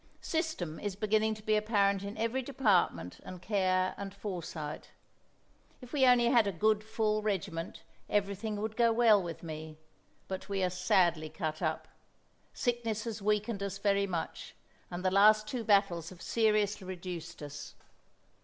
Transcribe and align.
System 0.19 0.79
is 0.79 0.95
beginning 0.95 1.35
to 1.35 1.43
be 1.43 1.55
apparent 1.55 2.01
in 2.01 2.17
every 2.17 2.41
department, 2.41 3.19
and 3.21 3.39
care 3.39 3.93
and 3.97 4.11
foresight. 4.15 4.89
If 5.79 5.93
we 5.93 6.07
only 6.07 6.25
had 6.29 6.47
a 6.47 6.51
good, 6.51 6.83
full 6.83 7.21
regiment 7.21 7.83
everything 8.09 8.55
would 8.59 8.75
go 8.75 8.91
well 8.91 9.21
with 9.21 9.43
me, 9.43 9.77
but 10.27 10.49
we 10.49 10.63
are 10.63 10.71
sadly 10.71 11.29
cut 11.29 11.61
up. 11.61 11.87
Sickness 12.51 13.03
has 13.03 13.21
weakened 13.21 13.61
us 13.61 13.77
very 13.77 14.07
much, 14.07 14.55
and 14.89 15.05
the 15.05 15.09
two 15.11 15.15
last 15.15 15.67
battles 15.67 16.09
have 16.09 16.19
seriously 16.23 16.87
reduced 16.87 17.43
us. 17.43 17.75